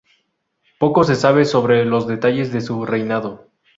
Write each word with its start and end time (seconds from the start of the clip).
Poco 0.79 1.03
se 1.03 1.13
sabe 1.13 1.45
sobre 1.45 1.85
los 1.85 2.07
detalles 2.07 2.51
de 2.51 2.61
su 2.61 2.87
reinado. 2.87 3.45